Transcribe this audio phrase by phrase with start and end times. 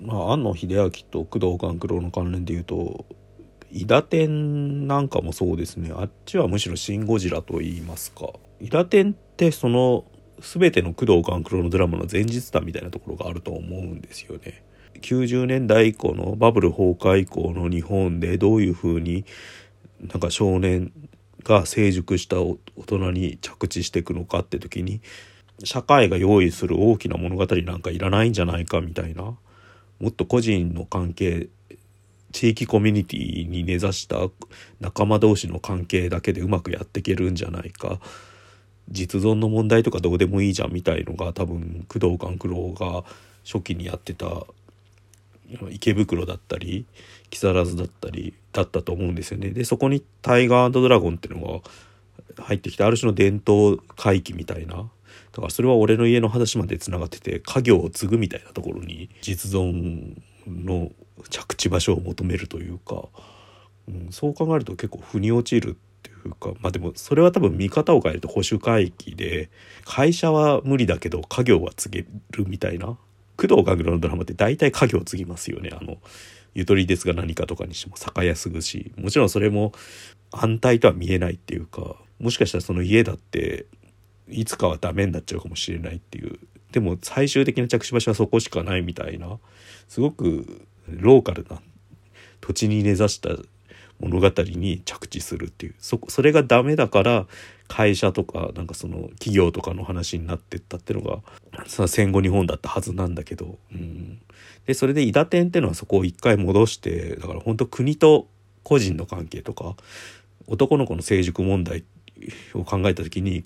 [0.00, 3.04] まあ、庵野秀明と工藤官九郎の関連でいうと
[3.70, 8.30] 伊達天なんかもそうですねあっちはむしろ「シン・ゴジラ」と言いますか
[8.60, 10.04] 伊達天ってその
[10.40, 14.62] 全ての工藤官九郎のドラマの前日談みたいなところがあると思うんですよね。
[15.00, 19.24] 90年代以降のバブル崩壊以降の日本でどういうふうに
[20.00, 20.92] なんか少年
[21.44, 25.00] が成熟した大人に着地していくのかって時に
[25.64, 29.36] 社会が用意する大きな物語なんかいらないんじゃないかみたいなも
[30.08, 31.48] っと個人の関係
[32.32, 34.18] 地域コミュニティに根ざした
[34.80, 37.98] 仲間同士の関係だけでうまくやっていけるんじゃないか
[38.90, 43.04] 実存の問題とかどうでもいいじゃんみたいのが多分工藤官九郎が
[43.44, 44.26] 初期にやってた
[45.70, 46.86] 池袋だったり
[47.30, 49.50] 木更津だったりだったと思うんですよね。
[49.50, 51.62] でそこにタイガードラゴンっていうの
[52.36, 54.82] が入ってきてある種の伝統回帰みたいなだ
[55.36, 60.14] からそれは俺の家の話までつながってて家業を継ぐみたいなところに実存
[60.46, 60.90] の
[61.30, 63.04] 着地場所を求めるというか、
[63.88, 69.50] うん、そう考えると結構腑に落ちるっていうかまあでもそれは多分見方を変えると保守回帰で
[69.84, 72.96] 会社は無理だけど家業は継げるみたいな
[73.38, 75.70] 工藤官九郎のドラマって大体家業継ぎますよね。
[75.72, 75.98] あの
[76.54, 78.92] ゆとりですが何かとかにしても酒屋すぐし。
[78.98, 79.72] もちろんそれも
[80.32, 83.66] 反対とは見えないっていうかもしかしたらその家だって
[84.28, 86.38] いつかはダメになっちゃうかもしれないっていう。
[86.72, 89.38] でも最終的な着地場所はそこしかないみたいな
[89.88, 91.62] すごくローカルな
[92.40, 93.30] 土地に根ざした
[94.00, 95.74] 物語に着地するっていう。
[95.78, 97.26] そそれがダメだから
[97.68, 101.22] 会社とかなんかその企業とかの話になってったっていうの
[101.66, 104.20] が戦後日本だったはずなんだけど、うん、
[104.66, 108.26] でそれで伊達天っていうのはそこを一回戻してだから本当国と
[108.62, 109.76] 個人の関係とか
[110.46, 111.84] 男の子の成熟問題
[112.54, 113.44] を考えた時に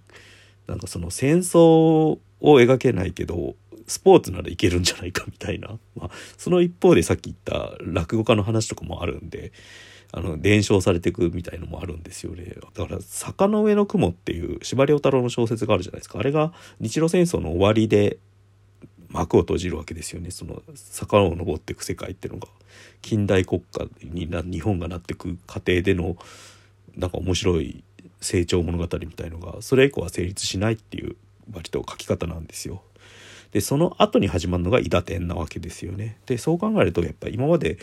[0.67, 3.55] なんかその戦争を描けないけど
[3.87, 9.53] スポーツならいけるんじゃないかみたいな、まあ、その一方でさっき言った落語家の話とかもあるんで
[10.13, 18.19] あの伝承されていくみたいのもあるんですよねだから「坂の上の雲」っていう司馬遼太郎の小説があるじゃないですかあれが日露戦争の終わりで
[19.09, 22.49] 幕を閉じるわけですよねその坂を登っていく世界っていうのが
[23.01, 26.17] 近代国家にな日本がなっていく過程での
[26.97, 27.83] なんか面白い
[28.21, 31.17] 成長物語みたいのがそれ以降は成立しないっていう
[31.53, 32.83] 割と書き方なんですよ。
[33.53, 36.17] でその後に始まるのが伊達天なわけですよね。
[36.27, 37.79] でそう考えるとやっぱ今まで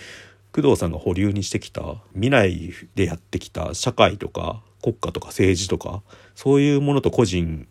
[0.52, 6.02] 工藤さんが保留にしてきた未来でやってきた社会とか国家とか政治とか
[6.36, 7.68] そういうものと個人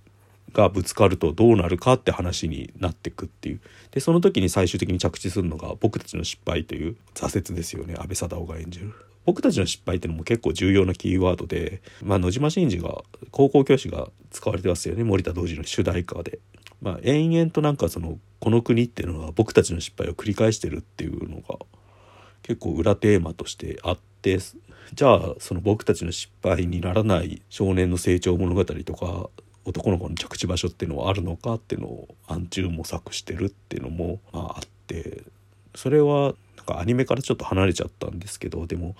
[0.53, 8.93] がぶつかるとどうなるかって話になってくっていうでその時に最終的に着地するのが「僕たちの失敗」という挫折ですよね安倍貞夫が演じる。
[9.25, 16.39] 僕たちの失敗っていうのも結構重要なキーワードで、まあ、野島真司が高校教師が使われてますよね森田童子の主題歌で。
[16.81, 21.59] まあ、延々となんかそのこの国っていうのは僕たちの失敗を繰り返してるっていうのが
[22.43, 24.39] 結構裏テーマとしてあって
[24.95, 29.29] じゃあその僕たちの失敗にならない少年の成長物語とか
[29.65, 35.25] 男の子の着地場所っていうのはあるのかっていうのを暗中模索してるっていうのも、まあ、あって
[35.75, 38.97] それはなんかアニメからちょっと離れちゃったんですけどでも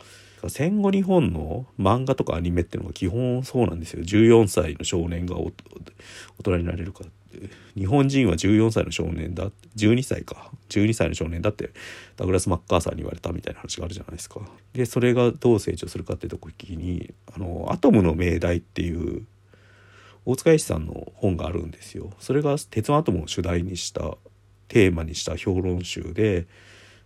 [0.47, 4.05] 戦後日本の漫画とかアニメっていうのが基本そうなんですよ。
[4.05, 5.53] 14歳の少年が大
[6.45, 7.03] 人になれるか
[7.77, 11.71] 日本人は14歳の少年だ？12歳か12歳の少年だって
[12.17, 14.41] ダグラス・マッカーサーに言われたみたいな話があるじゃないですか。
[14.73, 19.27] でそれがどう成長するかって時に「あのアトムの命題」っていう
[20.25, 22.13] 大塚愛さんの本があるんですよ。
[22.19, 24.17] それが鉄腕アトムを主題にした
[24.69, 26.47] テーマにした評論集で、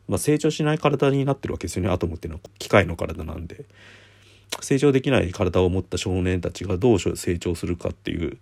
[0.09, 3.65] まあ、成長しない体になってるわけですよねアトムっていうのは機械の体なんで。
[4.61, 8.37] 成長できない体を持った少年たちがどう成長するかっていう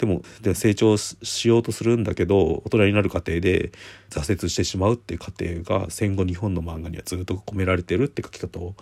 [0.00, 3.70] でもで成長しようとするんだけど大人になる過程で
[4.08, 8.74] 挫折してしまうっていう過程が戦後日本の漫画にはずっと込められてるって書き方を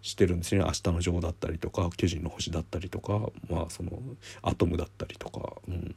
[0.00, 4.00] してるんですね「明日の女王」だったりとか「巨人の星」だったりとかまあその
[4.42, 5.54] 「アトム」だったりとか。
[5.66, 5.96] うん、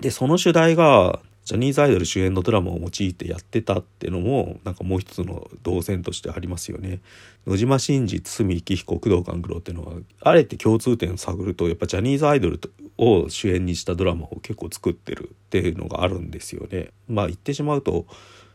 [0.00, 7.00] でその主題がジャニーズアイドル主演のドラマを用いてやってたっていうのもなんかもう一つの動線としてありますよね。
[7.46, 12.60] 野島真司堤幸彦工藤官九郎っていうのはあえて共通点を探るとやっぱジャニーズアイドル
[12.96, 16.90] を主演にしたドラマを結構作ってるっていうのがあるんですよね。
[17.08, 18.06] まあ言ってしまうと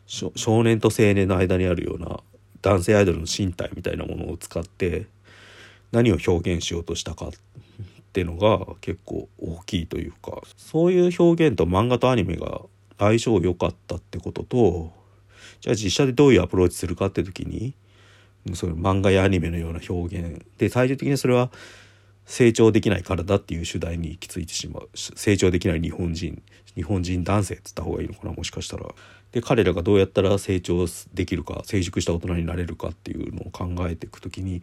[0.06, 0.32] 少
[0.64, 2.22] 年と青年の間にあるような
[2.62, 5.08] 男性アイドルの身体みたいなものを使って
[5.92, 7.32] 何を表現しようとしたかっ
[8.14, 12.62] ていうのが結構大きいというかそういう表現と漫画とアニメが
[12.98, 14.92] 相性良かったってことと
[15.62, 17.74] じゃあ実写でどういうアプローチするかって時に
[18.54, 21.52] その漫画やアニメのような表現で最終的にそれは
[22.26, 26.42] 成長できない体っていう主題に行き着いてしまう成長できない日本人
[26.76, 28.86] 日本人男性っつった方がいいのかなもしかしたら。
[29.32, 34.62] で彼らがどうやったら成長できるか成熟した大人になれるかっていうのを考えていく時に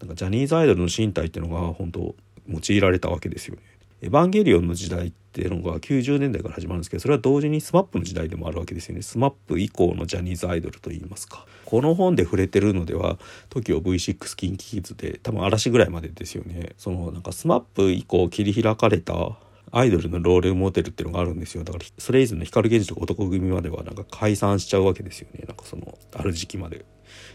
[0.00, 2.14] なんかジャニーズアイドルの身体っていうのが本当
[2.48, 3.62] 用いられたわけですよね。
[4.02, 9.00] エヴァンゲリオンの時代っていうのが90年代から始まるんですけどそれは同時に SMAP の時代でもあるわけですよね。
[9.00, 11.46] SMAP 以降のジャニーズアイドルといいますか。
[11.64, 13.18] この本で触れてるのでは
[13.50, 16.74] TOKIOV6 キンキキッズで多分嵐ぐらいまでですよね。
[16.78, 19.38] そのなんか SMAP 以降切り開かれた
[19.72, 21.64] アイドルのロールモデルっていうのがあるんですよ。
[21.64, 25.44] だからそれ以前の光源氏とか男組まではなんか解散しちゃうわけですよね。
[25.46, 26.84] なんかそのある時期まで。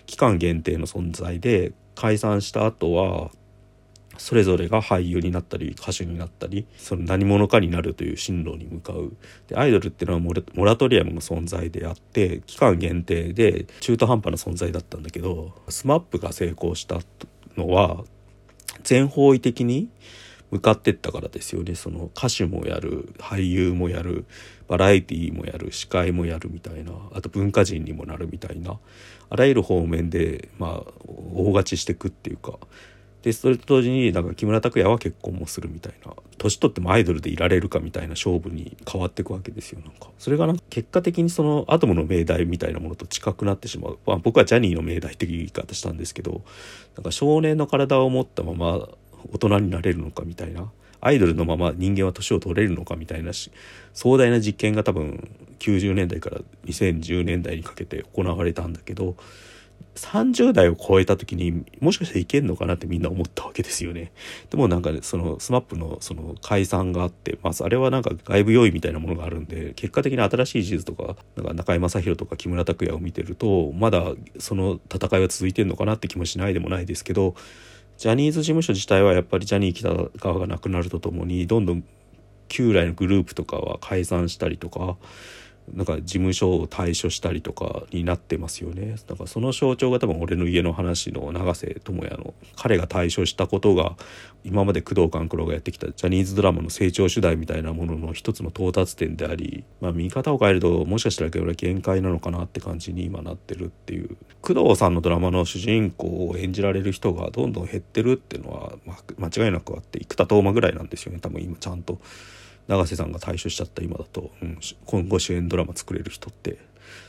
[0.06, 3.32] 期間限定の存在で解散した後は
[4.22, 9.14] それぞれが俳優になったり歌手になったりその何者かになるという進路に向かう。
[9.48, 17.00] でアイドルっていうのはモラトリアムの存在であって期間限定で中途半端な存在だったんだけど SMAP が成功した
[17.58, 18.04] のは
[18.84, 19.90] 全方位的に
[20.52, 21.74] 向かってったからですよね。
[21.74, 24.26] その歌手もやる俳優もやる
[24.68, 28.78] バラエティーもやる司会もやるみたいなあと文化人にもなるみたいな
[29.32, 32.60] あらゆる方面でまあ大勝ちしてくっていうか
[33.24, 40.10] でそれと同時になんか木村拓哉は結婚もするみたいな年取ってもアイドルでいられるかみたいな勝負に変わっていくわけですよなんか。
[40.18, 46.42] それがなんか結果的にそのアトムの命題みたいなものと近くなってしまう、まあ、僕はジャニーの命題的言い方したんですけど
[46.96, 48.88] なんか少年の体を持ったまま
[49.32, 53.52] 大人になれるのかみたいなアイドルのまま人間は年を取れるのかみたいなし
[53.94, 55.30] 壮大な実験が多分
[55.60, 59.16] 90年代から2010年代にかけて行われたんだけど
[59.96, 64.12] 30代を超えた時にもしかしたらいけんのかなってみんな思ったわけですよね。
[64.50, 77.36] でもなんか、その SMAP のその解散があって、まあ、あれはなんか外部要因みたいなものがあるんで結果的に新しい事実とかなんか中居正広とか木村拓哉を見てるとまだその戦いは続いてんのかなって気もしないでもないですけど
[77.98, 81.84] ジャニーズ事務所自体はやっぱりジャニー喜多川がなくなるとともにどんどん
[82.48, 84.98] 旧来のグループとかは解散したりとか
[85.74, 88.96] なんか事務所を退所したりとかになってますよね。
[89.08, 93.96] だからその象徴が多分俺の家の話の永瀬智也の彼が退所したことが
[94.44, 104.18] 今まで工藤官九郎がやってきたジャニーズドラマの成長主題みたいなものの一つの到達点であり、まあ、見方を変えるともしかしたら俺は限界なのかなって感じに今なってるっていう。
[104.42, 111.20] 工藤さんのドラマの主人公を演じられる人がどんどん減ってるっていうのは、まあ、間違いなくあって生田斗真ぐらいなんですよね。
[111.20, 112.00] 多分今ちゃんと。
[112.68, 116.58] 永瀬さんが退所しちゃった今だと、うん、今後主演ドラマ作れる人って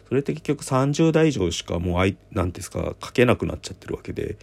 [0.09, 4.37] それって結局30代以上しかもう何て言うんですか書けなくなっちゃってるわけで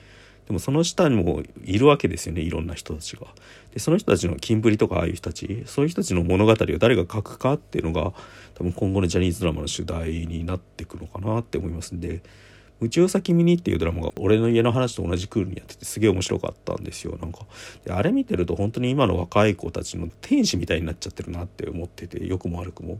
[0.47, 3.27] でもその下にもいるわけですよねいろんな人たちが。
[3.71, 8.13] でその人たちのキンプリとかああいう人たちそういう人たちの物語を誰が書くかっていうのが
[8.55, 12.23] 多分今後のジャニーズドラマの主題になっていくのかなって思いますんで。
[12.81, 17.17] 宇宙先見にっていうドラマが俺の家の話と同じクールにやっててすげえ面白かったんですよ。
[17.21, 17.39] なんか。
[17.85, 22.99] であれ見てると本当に今の若い子たちの天使みたいになっちゃってるなって思ってて良くも悪くも。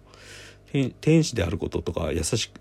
[1.02, 2.52] 天使であることとか優し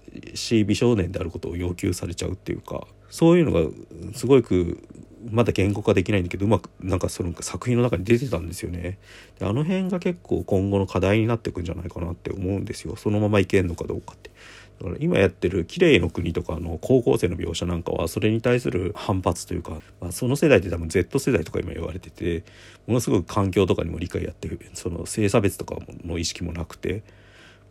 [0.61, 3.71] い美少年であることを要求されちゃうっていうかそういうのが
[4.15, 4.83] すごく
[5.31, 8.99] まだ言語化できないんだけどうまくなんかその作品の中に出てたんですよね。
[9.39, 12.97] であの辺が結構今後の課題になっていくんじゃないかなって思うんですよ。
[12.97, 14.31] そのままいけんのかどうかって。
[14.79, 22.45] だから今やってる「綺麗の国」とかの高校生の描写なんかはそれに対する反発というか、まあ、その世代って多分 Z 世代とか今言われてて
[22.87, 27.03] ものすごく環境とかにも理解やってるその性差別とかの意識もなくて、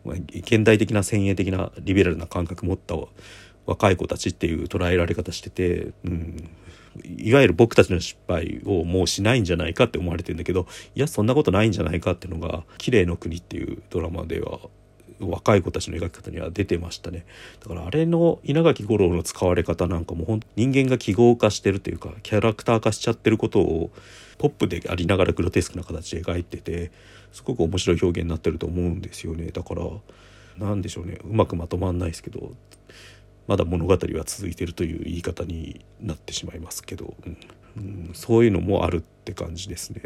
[0.04, 2.94] まあ、現代的な先鋭的なリベラルな感覚持った
[3.66, 6.50] 若い子たちっていう捉えられ方してて、うん、
[7.04, 14.60] いわゆる僕たちの失敗をもうしないんじゃないかって思われてるんだけどいやそんなことないんじゃないかっていうのが「綺麗の国」っていうドラマでは
[15.20, 17.26] 若い子たちの描き方には出てましたね。
[17.60, 23.90] だからあれの稲垣吾郎の使われ方なんかもほん人間が記号化してるというかキャラクター化しちゃってることを
[24.38, 26.92] ポップでありながらグロテスクな形で描いてて
[27.32, 29.50] すごく面白い表現になってると思うんですよね。
[29.50, 29.82] だから
[30.56, 31.18] 何でしょうね。
[31.24, 32.52] うまくまとまんないですけど
[33.46, 37.38] まだ物語は続いてるという言い方になってしまいますけど、うん、
[37.76, 40.02] うん、そういうのもあるって感じですね。